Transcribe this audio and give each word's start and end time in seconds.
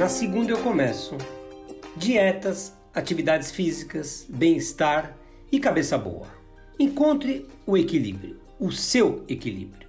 Na 0.00 0.08
segunda 0.08 0.50
eu 0.50 0.62
começo. 0.62 1.18
Dietas, 1.94 2.74
atividades 2.94 3.50
físicas, 3.50 4.24
bem-estar 4.30 5.14
e 5.52 5.60
cabeça 5.60 5.98
boa. 5.98 6.26
Encontre 6.78 7.46
o 7.66 7.76
equilíbrio, 7.76 8.40
o 8.58 8.72
seu 8.72 9.22
equilíbrio. 9.28 9.86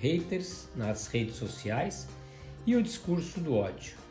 Haters 0.00 0.68
nas 0.76 1.08
redes 1.08 1.34
sociais 1.34 2.06
e 2.64 2.76
o 2.76 2.82
discurso 2.82 3.40
do 3.40 3.56
ódio. 3.56 4.01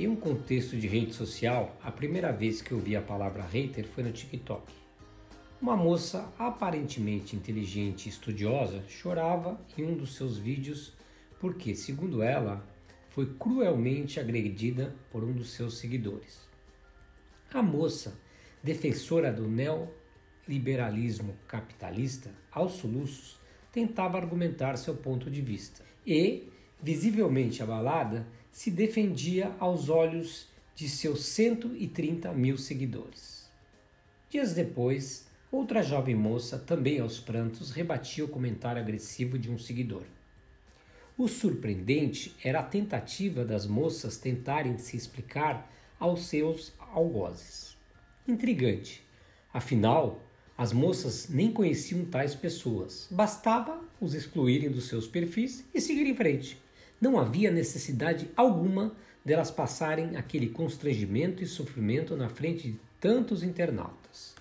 Em 0.00 0.08
um 0.08 0.16
contexto 0.16 0.78
de 0.78 0.86
rede 0.86 1.12
social, 1.12 1.76
a 1.82 1.92
primeira 1.92 2.32
vez 2.32 2.62
que 2.62 2.72
eu 2.72 2.78
vi 2.78 2.96
a 2.96 3.02
palavra 3.02 3.42
hater 3.42 3.86
foi 3.86 4.02
no 4.02 4.10
TikTok. 4.10 4.72
Uma 5.60 5.76
moça 5.76 6.32
aparentemente 6.38 7.36
inteligente 7.36 8.06
e 8.06 8.08
estudiosa 8.08 8.82
chorava 8.88 9.60
em 9.76 9.84
um 9.84 9.94
dos 9.94 10.14
seus 10.14 10.38
vídeos 10.38 10.94
porque, 11.38 11.74
segundo 11.74 12.22
ela, 12.22 12.66
foi 13.10 13.26
cruelmente 13.38 14.18
agredida 14.18 14.96
por 15.10 15.22
um 15.22 15.34
dos 15.34 15.50
seus 15.50 15.76
seguidores. 15.76 16.48
A 17.52 17.62
moça, 17.62 18.18
defensora 18.62 19.30
do 19.30 19.46
neoliberalismo 19.46 21.36
capitalista, 21.46 22.30
aos 22.50 22.72
soluços, 22.72 23.38
tentava 23.70 24.16
argumentar 24.16 24.78
seu 24.78 24.94
ponto 24.94 25.30
de 25.30 25.42
vista 25.42 25.84
e, 26.06 26.50
visivelmente 26.82 27.62
abalada, 27.62 28.26
se 28.50 28.70
defendia 28.70 29.54
aos 29.58 29.88
olhos 29.88 30.48
de 30.74 30.88
seus 30.88 31.24
130 31.26 32.32
mil 32.32 32.56
seguidores. 32.56 33.48
Dias 34.28 34.54
depois, 34.54 35.26
outra 35.50 35.82
jovem 35.82 36.14
moça, 36.14 36.58
também 36.58 37.00
aos 37.00 37.18
prantos, 37.18 37.70
rebatia 37.70 38.24
o 38.24 38.28
comentário 38.28 38.80
agressivo 38.80 39.38
de 39.38 39.50
um 39.50 39.58
seguidor. 39.58 40.04
O 41.18 41.28
surpreendente 41.28 42.34
era 42.42 42.60
a 42.60 42.64
tentativa 42.64 43.44
das 43.44 43.66
moças 43.66 44.16
tentarem 44.16 44.78
se 44.78 44.96
explicar 44.96 45.70
aos 45.98 46.26
seus 46.26 46.72
algozes. 46.78 47.76
Intrigante. 48.26 49.02
Afinal, 49.52 50.22
as 50.56 50.72
moças 50.72 51.28
nem 51.28 51.52
conheciam 51.52 52.04
tais 52.04 52.34
pessoas. 52.34 53.06
Bastava 53.10 53.82
os 54.00 54.14
excluírem 54.14 54.70
dos 54.70 54.88
seus 54.88 55.06
perfis 55.06 55.64
e 55.74 55.80
seguir 55.80 56.06
em 56.06 56.14
frente 56.14 56.56
não 57.00 57.18
havia 57.18 57.50
necessidade 57.50 58.30
alguma 58.36 58.94
delas 59.24 59.50
passarem 59.50 60.16
aquele 60.16 60.48
constrangimento 60.48 61.42
e 61.42 61.46
sofrimento 61.46 62.16
na 62.16 62.28
frente 62.28 62.72
de 62.72 62.80
tantos 63.00 63.42
internautas. 63.42 64.34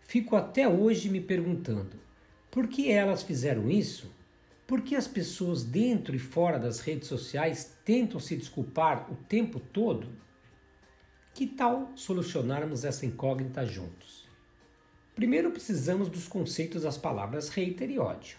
Fico 0.00 0.36
até 0.36 0.66
hoje 0.68 1.08
me 1.08 1.20
perguntando 1.20 1.96
por 2.50 2.66
que 2.66 2.90
elas 2.90 3.22
fizeram 3.22 3.70
isso? 3.70 4.10
Por 4.66 4.82
que 4.82 4.96
as 4.96 5.06
pessoas 5.06 5.62
dentro 5.62 6.14
e 6.14 6.18
fora 6.18 6.58
das 6.58 6.80
redes 6.80 7.08
sociais 7.08 7.76
tentam 7.84 8.18
se 8.18 8.36
desculpar 8.36 9.10
o 9.10 9.16
tempo 9.16 9.60
todo? 9.60 10.08
Que 11.34 11.46
tal 11.46 11.92
solucionarmos 11.94 12.84
essa 12.84 13.06
incógnita 13.06 13.64
juntos? 13.64 14.26
Primeiro 15.14 15.50
precisamos 15.50 16.08
dos 16.08 16.26
conceitos 16.26 16.82
das 16.82 16.98
palavras 16.98 17.48
hater 17.48 17.90
e 17.90 17.98
ódio. 17.98 18.36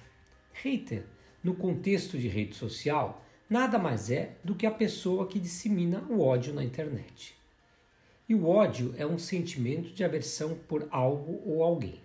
Hater, 0.53 1.05
no 1.43 1.53
contexto 1.55 2.17
de 2.17 2.27
rede 2.27 2.55
social, 2.55 3.25
nada 3.49 3.79
mais 3.79 4.11
é 4.11 4.35
do 4.43 4.53
que 4.53 4.65
a 4.65 4.71
pessoa 4.71 5.27
que 5.27 5.39
dissemina 5.39 6.03
o 6.09 6.21
ódio 6.21 6.53
na 6.53 6.63
internet. 6.63 7.35
E 8.27 8.35
o 8.35 8.47
ódio 8.47 8.93
é 8.97 9.05
um 9.05 9.17
sentimento 9.17 9.91
de 9.91 10.03
aversão 10.03 10.55
por 10.67 10.87
algo 10.91 11.41
ou 11.45 11.63
alguém. 11.63 11.99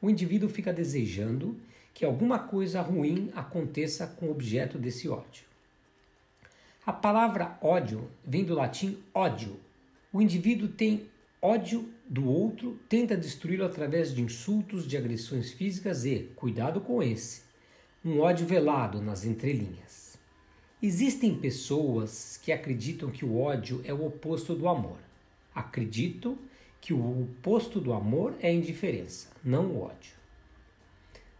O 0.00 0.08
indivíduo 0.08 0.48
fica 0.48 0.72
desejando 0.72 1.60
que 1.92 2.04
alguma 2.04 2.38
coisa 2.38 2.80
ruim 2.80 3.30
aconteça 3.34 4.06
com 4.06 4.26
o 4.26 4.30
objeto 4.30 4.78
desse 4.78 5.08
ódio. 5.08 5.44
A 6.86 6.92
palavra 6.92 7.58
ódio 7.60 8.08
vem 8.24 8.44
do 8.44 8.54
latim 8.54 8.98
ódio. 9.12 9.60
O 10.10 10.22
indivíduo 10.22 10.68
tem 10.68 11.06
ódio 11.42 11.86
do 12.08 12.26
outro, 12.26 12.78
tenta 12.88 13.14
destruí-lo 13.14 13.66
através 13.66 14.14
de 14.14 14.22
insultos, 14.22 14.86
de 14.86 14.96
agressões 14.96 15.52
físicas 15.52 16.06
e, 16.06 16.30
cuidado 16.34 16.80
com 16.80 17.02
esse, 17.02 17.42
um 18.02 18.20
ódio 18.20 18.46
velado 18.46 19.02
nas 19.02 19.26
entrelinhas. 19.26 20.07
Existem 20.80 21.34
pessoas 21.34 22.38
que 22.40 22.52
acreditam 22.52 23.10
que 23.10 23.24
o 23.24 23.40
ódio 23.40 23.80
é 23.84 23.92
o 23.92 24.06
oposto 24.06 24.54
do 24.54 24.68
amor. 24.68 24.98
Acredito 25.52 26.38
que 26.80 26.94
o 26.94 27.22
oposto 27.22 27.80
do 27.80 27.92
amor 27.92 28.36
é 28.38 28.46
a 28.46 28.52
indiferença, 28.52 29.28
não 29.42 29.66
o 29.72 29.82
ódio. 29.82 30.12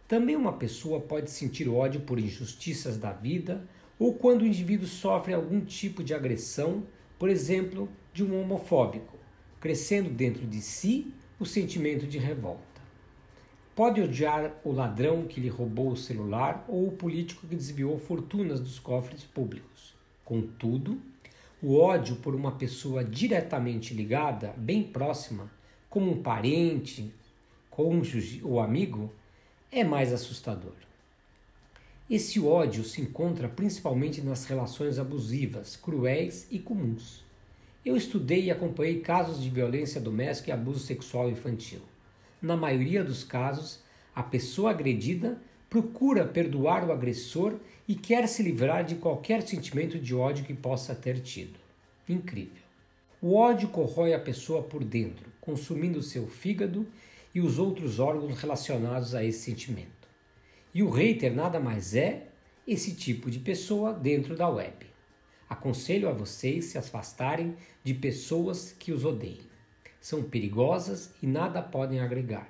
Também 0.09 0.35
uma 0.35 0.51
pessoa 0.51 0.99
pode 0.99 1.31
sentir 1.31 1.69
ódio 1.69 2.01
por 2.01 2.19
injustiças 2.19 2.97
da 2.97 3.13
vida 3.13 3.65
ou 3.97 4.13
quando 4.13 4.41
o 4.41 4.45
indivíduo 4.45 4.87
sofre 4.87 5.33
algum 5.33 5.61
tipo 5.61 6.03
de 6.03 6.13
agressão, 6.13 6.83
por 7.17 7.29
exemplo, 7.29 7.87
de 8.13 8.25
um 8.25 8.41
homofóbico, 8.41 9.17
crescendo 9.61 10.09
dentro 10.09 10.45
de 10.45 10.59
si 10.59 11.13
o 11.39 11.45
sentimento 11.45 12.05
de 12.05 12.17
revolta. 12.17 12.68
Pode 13.79 14.01
odiar 14.01 14.59
o 14.65 14.73
ladrão 14.73 15.25
que 15.25 15.39
lhe 15.39 15.47
roubou 15.47 15.93
o 15.93 15.95
celular 15.95 16.65
ou 16.67 16.89
o 16.89 16.91
político 16.91 17.47
que 17.47 17.55
desviou 17.55 17.97
fortunas 17.97 18.59
dos 18.59 18.77
cofres 18.77 19.23
públicos. 19.23 19.93
Contudo, 20.25 20.99
o 21.63 21.77
ódio 21.77 22.17
por 22.17 22.35
uma 22.35 22.51
pessoa 22.51 23.05
diretamente 23.05 23.93
ligada, 23.93 24.53
bem 24.57 24.83
próxima, 24.83 25.49
como 25.89 26.11
um 26.11 26.21
parente, 26.21 27.09
cônjuge 27.69 28.41
ou 28.43 28.59
amigo, 28.59 29.09
é 29.71 29.81
mais 29.81 30.11
assustador. 30.11 30.75
Esse 32.09 32.37
ódio 32.37 32.83
se 32.83 33.01
encontra 33.01 33.47
principalmente 33.47 34.19
nas 34.19 34.43
relações 34.43 34.99
abusivas, 34.99 35.77
cruéis 35.77 36.45
e 36.51 36.59
comuns. 36.59 37.23
Eu 37.85 37.95
estudei 37.95 38.43
e 38.43 38.51
acompanhei 38.51 38.99
casos 38.99 39.41
de 39.41 39.49
violência 39.49 40.01
doméstica 40.01 40.49
e 40.49 40.53
abuso 40.53 40.81
sexual 40.81 41.29
infantil 41.29 41.79
na 42.41 42.55
maioria 42.55 43.03
dos 43.03 43.23
casos, 43.23 43.79
a 44.15 44.23
pessoa 44.23 44.71
agredida 44.71 45.41
procura 45.69 46.25
perdoar 46.25 46.87
o 46.87 46.91
agressor 46.91 47.55
e 47.87 47.95
quer 47.95 48.27
se 48.27 48.41
livrar 48.41 48.83
de 48.83 48.95
qualquer 48.95 49.41
sentimento 49.41 49.99
de 49.99 50.15
ódio 50.15 50.45
que 50.45 50.53
possa 50.53 50.95
ter 50.95 51.19
tido. 51.19 51.59
Incrível. 52.07 52.63
O 53.21 53.35
ódio 53.35 53.67
corrói 53.67 54.13
a 54.13 54.19
pessoa 54.19 54.63
por 54.63 54.83
dentro, 54.83 55.29
consumindo 55.41 56.01
seu 56.01 56.27
fígado 56.27 56.87
e 57.35 57.41
os 57.41 57.59
outros 57.59 57.99
órgãos 57.99 58.39
relacionados 58.39 59.13
a 59.13 59.23
esse 59.23 59.39
sentimento. 59.39 60.07
E 60.73 60.81
o 60.81 60.89
hater 60.89 61.33
nada 61.33 61.59
mais 61.59 61.93
é 61.93 62.27
esse 62.65 62.95
tipo 62.95 63.29
de 63.29 63.39
pessoa 63.39 63.93
dentro 63.93 64.35
da 64.35 64.47
web. 64.47 64.85
Aconselho 65.49 66.07
a 66.07 66.13
vocês 66.13 66.65
se 66.65 66.77
afastarem 66.77 67.55
de 67.83 67.93
pessoas 67.93 68.71
que 68.71 68.91
os 68.91 69.03
odeiem 69.03 69.48
são 69.99 70.23
perigosas 70.23 71.11
e 71.21 71.27
nada 71.27 71.61
podem 71.61 71.99
agregar. 71.99 72.49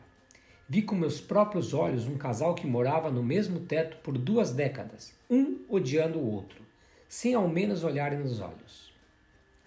Vi 0.67 0.83
com 0.83 0.95
meus 0.95 1.19
próprios 1.19 1.73
olhos 1.73 2.05
um 2.05 2.17
casal 2.17 2.53
que 2.53 2.67
morava 2.67 3.09
no 3.09 3.23
mesmo 3.23 3.61
teto 3.61 3.97
por 4.03 4.17
duas 4.17 4.51
décadas, 4.51 5.13
um 5.29 5.59
odiando 5.67 6.19
o 6.19 6.31
outro, 6.31 6.61
sem 7.07 7.33
ao 7.33 7.47
menos 7.47 7.83
olharem 7.83 8.19
nos 8.19 8.39
olhos. 8.39 8.93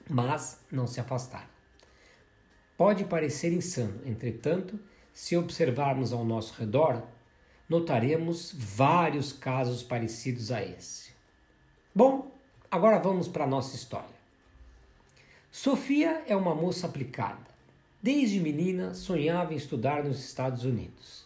Mas 0.08 0.60
não 0.70 0.86
se 0.86 1.00
afastaram. 1.00 1.50
Pode 2.76 3.04
parecer 3.04 3.52
insano, 3.52 4.00
entretanto, 4.06 4.78
se 5.12 5.36
observarmos 5.36 6.12
ao 6.12 6.24
nosso 6.24 6.54
redor, 6.58 7.02
notaremos 7.68 8.54
vários 8.56 9.32
casos 9.32 9.82
parecidos 9.82 10.52
a 10.52 10.62
esse. 10.62 11.10
Bom, 11.94 12.32
agora 12.70 12.98
vamos 12.98 13.26
para 13.26 13.44
a 13.44 13.48
nossa 13.48 13.74
história. 13.74 14.22
Sofia 15.50 16.22
é 16.26 16.34
uma 16.34 16.54
moça 16.54 16.86
aplicada 16.86 17.51
Desde 18.02 18.40
menina, 18.40 18.94
sonhava 18.94 19.54
em 19.54 19.56
estudar 19.56 20.02
nos 20.02 20.18
Estados 20.18 20.64
Unidos. 20.64 21.24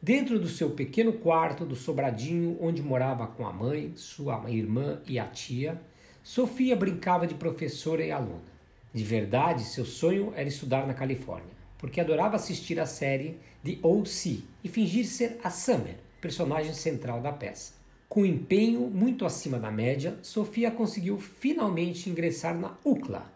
Dentro 0.00 0.38
do 0.38 0.48
seu 0.48 0.70
pequeno 0.70 1.14
quarto 1.14 1.64
do 1.64 1.74
sobradinho 1.74 2.56
onde 2.60 2.80
morava 2.80 3.26
com 3.26 3.44
a 3.44 3.52
mãe, 3.52 3.92
sua 3.96 4.48
irmã 4.48 5.00
e 5.08 5.18
a 5.18 5.26
tia, 5.26 5.80
Sofia 6.22 6.76
brincava 6.76 7.26
de 7.26 7.34
professora 7.34 8.04
e 8.04 8.12
aluna. 8.12 8.54
De 8.92 9.02
verdade, 9.02 9.64
seu 9.64 9.84
sonho 9.84 10.32
era 10.36 10.48
estudar 10.48 10.86
na 10.86 10.94
Califórnia, 10.94 11.50
porque 11.78 12.00
adorava 12.00 12.36
assistir 12.36 12.78
a 12.78 12.86
série 12.86 13.36
The 13.64 13.78
O.C. 13.82 14.38
e 14.62 14.68
fingir 14.68 15.06
ser 15.06 15.40
a 15.42 15.50
Summer, 15.50 15.96
personagem 16.20 16.74
central 16.74 17.20
da 17.20 17.32
peça. 17.32 17.72
Com 18.08 18.24
empenho 18.24 18.82
muito 18.82 19.26
acima 19.26 19.58
da 19.58 19.72
média, 19.72 20.16
Sofia 20.22 20.70
conseguiu 20.70 21.18
finalmente 21.18 22.08
ingressar 22.08 22.56
na 22.56 22.76
UCLA. 22.84 23.26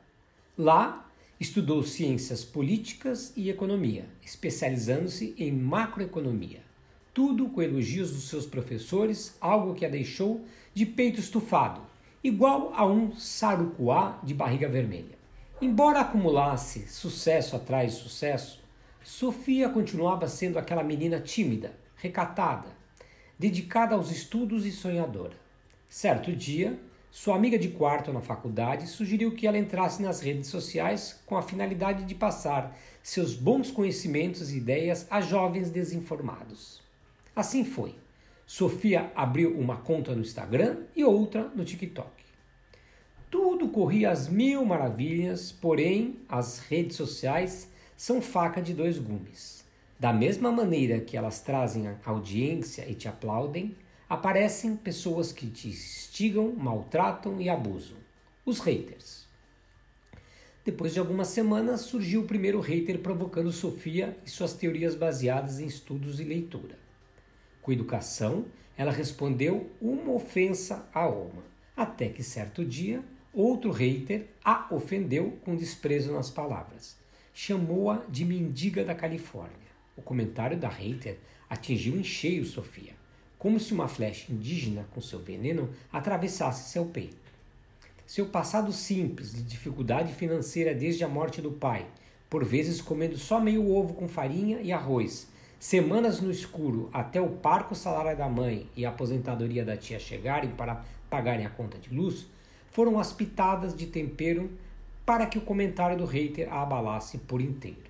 Lá, 0.57 1.08
Estudou 1.41 1.85
ciências 1.85 2.45
políticas 2.45 3.33
e 3.37 3.49
economia, 3.49 4.07
especializando-se 4.21 5.37
em 5.39 5.53
macroeconomia. 5.53 6.61
Tudo 7.15 7.49
com 7.49 7.63
elogios 7.63 8.11
dos 8.11 8.29
seus 8.29 8.45
professores, 8.45 9.37
algo 9.41 9.73
que 9.73 9.87
a 9.87 9.89
deixou 9.89 10.45
de 10.75 10.85
peito 10.85 11.21
estufado, 11.21 11.81
igual 12.25 12.73
a 12.75 12.85
um 12.85 13.15
sarucuá 13.15 14.19
de 14.25 14.35
barriga 14.35 14.69
vermelha. 14.69 15.17
Embora 15.63 16.01
acumulasse 16.01 16.89
sucesso 16.89 17.55
atrás 17.55 17.95
de 17.95 18.03
sucesso, 18.03 18.61
Sofia 19.05 19.69
continuava 19.69 20.27
sendo 20.27 20.59
aquela 20.59 20.83
menina 20.83 21.21
tímida, 21.21 21.73
recatada, 21.95 22.69
dedicada 23.39 23.95
aos 23.95 24.11
estudos 24.11 24.67
e 24.67 24.73
sonhadora. 24.73 25.37
Certo 25.89 26.35
dia, 26.35 26.79
sua 27.11 27.37
amiga 27.37 27.59
de 27.59 27.69
quarto 27.69 28.13
na 28.13 28.21
faculdade 28.21 28.87
sugeriu 28.87 29.35
que 29.35 29.47
ela 29.47 29.57
entrasse 29.57 30.03
nas 30.03 30.21
redes 30.21 30.49
sociais 30.49 31.21
com 31.25 31.37
a 31.37 31.43
finalidade 31.43 32.05
de 32.05 32.15
passar 32.15 32.77
seus 33.03 33.35
bons 33.35 33.71
conhecimentos 33.71 34.53
e 34.53 34.59
ideias 34.59 35.07
a 35.11 35.21
jovens 35.21 35.71
desinformados. 35.71 36.83
Assim 37.35 37.65
foi. 37.65 37.95
Sofia 38.47 39.11
abriu 39.15 39.59
uma 39.59 39.77
conta 39.77 40.15
no 40.15 40.21
Instagram 40.21 40.85
e 40.95 41.05
outra 41.05 41.45
no 41.55 41.65
TikTok. 41.65 42.11
Tudo 43.31 43.69
corria 43.69 44.11
às 44.11 44.29
mil 44.29 44.65
maravilhas, 44.65 45.53
porém 45.53 46.21
as 46.29 46.59
redes 46.61 46.97
sociais 46.97 47.71
são 47.97 48.23
faca 48.23 48.61
de 48.61 48.73
dois 48.73 48.99
gumes. 48.99 49.65
Da 49.99 50.13
mesma 50.13 50.53
maneira 50.53 51.01
que 51.01 51.17
elas 51.17 51.41
trazem 51.41 51.91
audiência 52.05 52.89
e 52.89 52.95
te 52.95 53.09
aplaudem, 53.09 53.77
aparecem 54.09 54.77
pessoas 54.77 55.33
que 55.33 55.47
te 55.49 55.69
instigam, 55.69 56.53
maltratam 56.57 57.41
e 57.41 57.49
abusam. 57.49 57.97
Os 58.45 58.61
haters. 58.61 59.27
Depois 60.65 60.93
de 60.93 60.99
algumas 60.99 61.29
semanas, 61.29 61.83
surgiu 61.83 62.23
o 62.23 62.27
primeiro 62.27 62.61
hater 62.61 62.99
provocando 62.99 63.53
Sofia 63.53 64.17
e 64.25 64.31
suas 64.31 64.53
teorias 64.53 64.95
baseadas 64.95 65.61
em 65.61 65.67
estudos 65.67 66.21
e 66.21 66.25
leitura. 66.25 66.79
Com 67.63 67.73
educação, 67.73 68.47
ela 68.77 68.93
respondeu 68.93 69.71
uma 69.81 70.13
ofensa 70.13 70.89
a 70.95 71.09
uma, 71.09 71.45
até 71.77 72.09
que 72.09 72.23
certo 72.23 72.65
dia, 72.65 73.03
outro 73.33 73.71
hater 73.71 74.27
a 74.45 74.67
ofendeu 74.71 75.39
com 75.45 75.57
desprezo 75.57 76.13
nas 76.13 76.31
palavras 76.31 76.99
chamou-a 77.41 78.03
de 78.09 78.25
mendiga 78.25 78.85
da 78.85 78.97
Califórnia. 78.97 79.71
O 79.97 80.03
comentário 80.03 80.59
da 80.59 80.69
hater 80.69 81.19
atingiu 81.49 81.97
em 81.97 82.03
cheio 82.03 82.45
Sofia, 82.45 82.95
como 83.39 83.61
se 83.61 83.73
uma 83.73 83.87
flecha 83.87 84.33
indígena 84.33 84.87
com 84.93 85.01
seu 85.01 85.21
veneno 85.21 85.71
atravessasse 85.93 86.71
seu 86.71 86.87
peito. 86.87 87.17
Seu 88.07 88.27
passado 88.27 88.73
simples 88.73 89.35
de 89.35 89.43
dificuldade 89.43 90.13
financeira 90.15 90.75
desde 90.75 91.05
a 91.05 91.09
morte 91.09 91.41
do 91.41 91.53
pai, 91.53 91.87
por 92.29 92.45
vezes 92.45 92.81
comendo 92.81 93.17
só 93.17 93.39
meio 93.41 93.71
ovo 93.71 93.95
com 93.95 94.09
farinha 94.09 94.61
e 94.61 94.73
arroz, 94.73 95.29
semanas 95.61 96.21
no 96.21 96.31
escuro 96.31 96.89
até 96.93 97.21
o 97.21 97.29
parco 97.29 97.75
salário 97.75 98.17
da 98.17 98.29
mãe 98.29 98.69
e 98.77 98.85
a 98.85 98.89
aposentadoria 98.89 99.65
da 99.65 99.77
tia 99.77 99.99
chegarem 99.99 100.51
para 100.51 100.85
pagarem 101.11 101.47
a 101.47 101.51
conta 101.51 101.79
de 101.79 101.95
luz, 101.95 102.27
foram 102.71 102.99
as 102.99 103.13
pitadas 103.13 103.75
de 103.75 103.87
tempero 103.87 104.51
para 105.05 105.27
que 105.27 105.39
o 105.39 105.43
comentário 105.43 105.97
do 105.97 106.05
hater 106.05 106.53
a 106.53 106.63
abalasse 106.63 107.19
por 107.19 107.41
inteiro. 107.41 107.89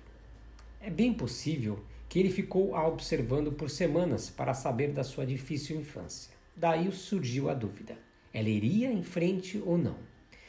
É 0.81 0.89
bem 0.89 1.13
possível 1.13 1.79
que 2.09 2.19
ele 2.19 2.31
ficou 2.31 2.75
a 2.75 2.85
observando 2.87 3.51
por 3.51 3.69
semanas 3.69 4.31
para 4.31 4.55
saber 4.55 4.91
da 4.91 5.03
sua 5.03 5.25
difícil 5.25 5.79
infância. 5.79 6.33
Daí 6.55 6.91
surgiu 6.91 7.49
a 7.49 7.53
dúvida: 7.53 7.95
ela 8.33 8.49
iria 8.49 8.91
em 8.91 9.03
frente 9.03 9.61
ou 9.63 9.77
não? 9.77 9.95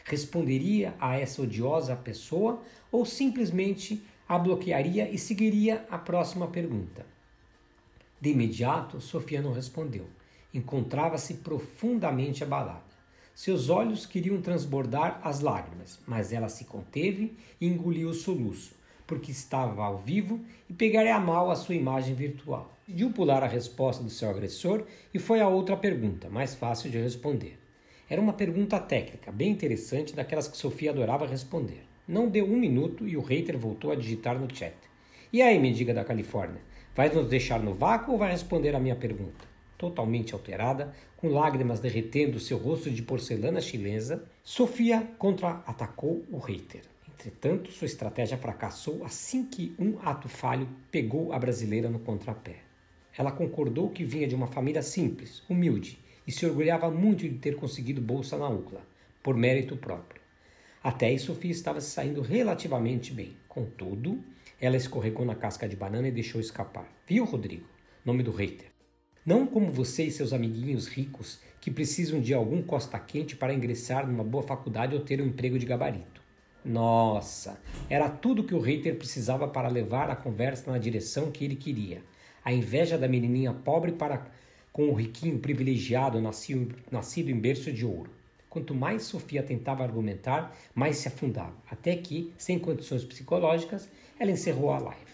Responderia 0.05 0.95
a 0.99 1.19
essa 1.19 1.43
odiosa 1.43 1.95
pessoa 1.95 2.63
ou 2.91 3.05
simplesmente 3.05 4.03
a 4.27 4.39
bloquearia 4.39 5.09
e 5.09 5.19
seguiria 5.19 5.87
a 5.91 5.99
próxima 5.99 6.49
pergunta? 6.49 7.07
De 8.21 8.31
imediato, 8.31 9.01
Sofia 9.01 9.41
não 9.41 9.53
respondeu. 9.53 10.07
Encontrava-se 10.53 11.35
profundamente 11.35 12.43
abalada. 12.43 12.91
Seus 13.35 13.69
olhos 13.69 14.05
queriam 14.05 14.41
transbordar 14.43 15.21
as 15.23 15.41
lágrimas, 15.41 15.99
mas 16.07 16.33
ela 16.33 16.49
se 16.49 16.65
conteve 16.65 17.37
e 17.61 17.67
engoliu 17.67 18.11
o 18.11 18.15
soluço, 18.15 18.75
porque 19.11 19.33
estava 19.33 19.83
ao 19.83 19.99
vivo 19.99 20.39
e 20.69 20.73
pegaria 20.73 21.17
a 21.17 21.19
mal 21.19 21.51
a 21.51 21.57
sua 21.57 21.75
imagem 21.75 22.15
virtual. 22.15 22.73
Pediu 22.87 23.11
pular 23.11 23.43
a 23.43 23.49
resposta 23.49 24.05
do 24.05 24.09
seu 24.09 24.31
agressor 24.31 24.85
e 25.13 25.19
foi 25.19 25.41
a 25.41 25.49
outra 25.49 25.77
pergunta, 25.77 26.31
mais 26.31 26.55
fácil 26.55 26.89
de 26.89 26.97
responder. 26.97 27.59
Era 28.09 28.23
uma 28.23 28.33
pergunta 28.33 28.79
técnica, 28.79 29.33
bem 29.33 29.51
interessante, 29.51 30.15
daquelas 30.15 30.47
que 30.47 30.57
Sofia 30.57 30.93
adorava 30.93 31.27
responder. 31.27 31.83
Não 32.07 32.29
deu 32.29 32.45
um 32.45 32.57
minuto 32.57 33.05
e 33.09 33.17
o 33.17 33.21
hater 33.21 33.59
voltou 33.59 33.91
a 33.91 33.97
digitar 33.97 34.39
no 34.39 34.47
chat. 34.55 34.77
E 35.33 35.43
aí, 35.43 35.59
mendiga 35.59 35.93
da 35.93 36.05
Califórnia, 36.05 36.61
vai 36.95 37.13
nos 37.13 37.29
deixar 37.29 37.59
no 37.59 37.75
vácuo 37.75 38.13
ou 38.13 38.19
vai 38.19 38.31
responder 38.31 38.77
a 38.77 38.81
minha 38.81 38.95
pergunta? 38.95 39.51
totalmente 39.81 40.35
alterada, 40.35 40.93
com 41.17 41.31
lágrimas 41.31 41.81
derretendo 41.81 42.39
seu 42.39 42.59
rosto 42.59 42.91
de 42.91 43.01
porcelana 43.01 43.63
chinesa, 43.63 44.23
Sofia 44.45 45.09
contra-atacou 45.17 46.23
o 46.31 46.37
hater. 46.37 46.83
Entretanto, 47.21 47.71
sua 47.71 47.85
estratégia 47.85 48.39
fracassou 48.39 49.05
assim 49.05 49.45
que 49.45 49.75
um 49.79 49.99
ato 49.99 50.27
falho 50.27 50.67
pegou 50.91 51.35
a 51.35 51.39
brasileira 51.39 51.91
no 51.91 51.99
contrapé. 51.99 52.61
Ela 53.15 53.31
concordou 53.31 53.91
que 53.91 54.03
vinha 54.05 54.27
de 54.27 54.35
uma 54.35 54.47
família 54.47 54.81
simples, 54.81 55.43
humilde, 55.47 55.99
e 56.27 56.33
se 56.33 56.47
orgulhava 56.47 56.91
muito 56.91 57.29
de 57.29 57.37
ter 57.37 57.57
conseguido 57.57 58.01
bolsa 58.01 58.39
na 58.39 58.49
UCLA, 58.49 58.81
por 59.23 59.37
mérito 59.37 59.77
próprio. 59.77 60.23
Até 60.83 61.09
aí, 61.09 61.19
Sofia 61.19 61.51
estava 61.51 61.79
se 61.83 61.91
saindo 61.91 62.23
relativamente 62.23 63.13
bem. 63.13 63.37
Contudo, 63.47 64.25
ela 64.59 64.79
escorregou 64.79 65.27
na 65.27 65.35
casca 65.35 65.69
de 65.69 65.77
banana 65.77 66.09
e 66.09 66.13
deixou 66.13 66.41
escapar. 66.41 66.91
Viu, 67.07 67.27
Rodrigo? 67.27 67.67
Nome 68.03 68.23
do 68.23 68.31
hater. 68.31 68.71
Não 69.27 69.47
como 69.47 69.71
você 69.71 70.05
e 70.05 70.11
seus 70.11 70.33
amiguinhos 70.33 70.89
ricos 70.89 71.39
que 71.61 71.71
precisam 71.71 72.19
de 72.19 72.33
algum 72.33 72.63
costa 72.63 72.99
quente 72.99 73.37
para 73.37 73.53
ingressar 73.53 74.07
numa 74.07 74.25
boa 74.25 74.43
faculdade 74.43 74.95
ou 74.95 75.03
ter 75.03 75.21
um 75.21 75.27
emprego 75.27 75.59
de 75.59 75.67
gabarito. 75.67 76.20
Nossa, 76.65 77.59
era 77.89 78.09
tudo 78.09 78.45
que 78.45 78.55
o 78.55 78.61
hater 78.61 78.97
precisava 78.97 79.49
para 79.49 79.69
levar 79.69 80.11
a 80.11 80.17
conversa 80.17 80.71
na 80.71 80.79
direção 80.79 81.31
que 81.31 81.45
ele 81.45 81.57
queria. 81.57 82.03
A 82.45 82.53
inveja 82.53 82.99
da 82.99 83.09
menininha 83.09 83.53
pobre 83.53 83.93
para 83.93 84.27
com 84.73 84.89
o 84.89 84.95
riquinho 84.95 85.39
privilegiado 85.39 86.21
nascido, 86.21 86.75
nascido 86.91 87.31
em 87.31 87.39
berço 87.39 87.73
de 87.73 87.85
ouro. 87.85 88.11
Quanto 88.49 88.75
mais 88.75 89.05
Sofia 89.05 89.43
tentava 89.43 89.83
argumentar, 89.83 90.57
mais 90.75 90.99
se 90.99 91.09
afundava, 91.09 91.55
até 91.71 91.97
que, 91.97 92.33
sem 92.37 92.59
condições 92.59 93.05
psicológicas, 93.05 93.89
ela 94.19 94.31
encerrou 94.31 94.73
a 94.73 94.79
live. 94.79 95.11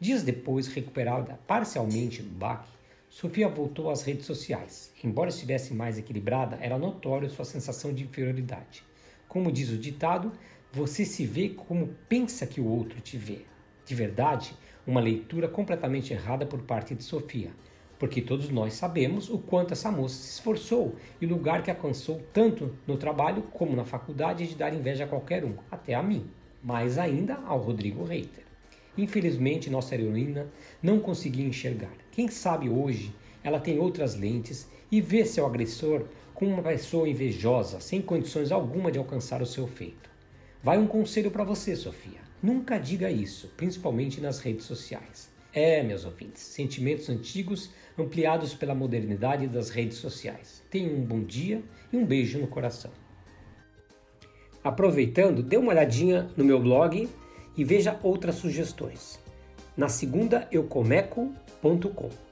Dias 0.00 0.22
depois, 0.22 0.68
recuperada 0.68 1.38
parcialmente 1.46 2.22
do 2.22 2.30
baque, 2.30 2.68
Sofia 3.10 3.48
voltou 3.48 3.90
às 3.90 4.02
redes 4.02 4.26
sociais. 4.26 4.92
Embora 5.02 5.30
estivesse 5.30 5.74
mais 5.74 5.98
equilibrada, 5.98 6.56
era 6.60 6.78
notório 6.78 7.28
sua 7.28 7.44
sensação 7.44 7.92
de 7.92 8.04
inferioridade. 8.04 8.84
Como 9.26 9.50
diz 9.50 9.70
o 9.70 9.76
ditado, 9.76 10.30
você 10.72 11.04
se 11.04 11.24
vê 11.24 11.48
como 11.48 11.94
pensa 12.08 12.46
que 12.46 12.60
o 12.60 12.66
outro 12.66 13.00
te 13.00 13.16
vê. 13.16 13.40
De 13.86 13.94
verdade, 13.94 14.54
uma 14.86 15.00
leitura 15.00 15.48
completamente 15.48 16.12
errada 16.12 16.44
por 16.44 16.60
parte 16.60 16.94
de 16.94 17.02
Sofia, 17.02 17.50
porque 17.98 18.20
todos 18.20 18.50
nós 18.50 18.74
sabemos 18.74 19.30
o 19.30 19.38
quanto 19.38 19.72
essa 19.72 19.90
moça 19.90 20.16
se 20.16 20.32
esforçou 20.32 20.96
e 21.20 21.26
o 21.26 21.28
lugar 21.28 21.62
que 21.62 21.70
alcançou 21.70 22.22
tanto 22.32 22.76
no 22.86 22.98
trabalho 22.98 23.42
como 23.42 23.74
na 23.74 23.84
faculdade 23.84 24.46
de 24.46 24.54
dar 24.54 24.74
inveja 24.74 25.04
a 25.04 25.08
qualquer 25.08 25.44
um, 25.44 25.54
até 25.70 25.94
a 25.94 26.02
mim, 26.02 26.26
mais 26.62 26.98
ainda 26.98 27.36
ao 27.46 27.58
Rodrigo 27.58 28.04
Reiter. 28.04 28.44
Infelizmente, 28.96 29.70
nossa 29.70 29.94
heroína 29.94 30.48
não 30.82 31.00
conseguia 31.00 31.46
enxergar. 31.46 31.92
Quem 32.10 32.28
sabe 32.28 32.68
hoje 32.68 33.14
ela 33.42 33.60
tem 33.60 33.78
outras 33.78 34.14
lentes 34.14 34.68
e 34.90 35.00
vê 35.00 35.24
seu 35.24 35.46
agressor 35.46 36.04
como 36.34 36.52
uma 36.52 36.62
pessoa 36.62 37.08
invejosa, 37.08 37.80
sem 37.80 38.02
condições 38.02 38.52
alguma 38.52 38.92
de 38.92 38.98
alcançar 38.98 39.40
o 39.40 39.46
seu 39.46 39.66
feito. 39.66 40.08
Vai 40.62 40.78
um 40.78 40.86
conselho 40.86 41.30
para 41.30 41.44
você, 41.44 41.76
Sofia. 41.76 42.20
Nunca 42.42 42.78
diga 42.78 43.10
isso, 43.10 43.52
principalmente 43.56 44.20
nas 44.20 44.40
redes 44.40 44.64
sociais. 44.64 45.30
É, 45.52 45.82
meus 45.82 46.04
ouvintes, 46.04 46.42
sentimentos 46.42 47.08
antigos 47.08 47.70
ampliados 47.96 48.54
pela 48.54 48.74
modernidade 48.74 49.46
das 49.46 49.70
redes 49.70 49.98
sociais. 49.98 50.62
Tenham 50.70 50.94
um 50.94 51.04
bom 51.04 51.22
dia 51.22 51.62
e 51.92 51.96
um 51.96 52.04
beijo 52.04 52.38
no 52.38 52.46
coração. 52.46 52.90
Aproveitando, 54.62 55.42
dê 55.42 55.56
uma 55.56 55.70
olhadinha 55.70 56.28
no 56.36 56.44
meu 56.44 56.60
blog 56.60 57.08
e 57.56 57.64
veja 57.64 57.98
outras 58.02 58.34
sugestões. 58.34 59.18
Na 59.76 59.88
segunda, 59.88 60.48
eucomeco.com. 60.50 62.27